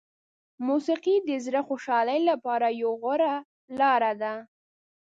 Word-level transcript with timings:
موسیقي 0.67 1.15
د 1.27 1.29
زړه 1.45 1.61
خوشحالي 1.67 2.19
لپاره 2.29 2.67
یوه 2.81 2.95
غوره 3.01 3.33
لاره 3.79 4.11
ده. 4.21 4.33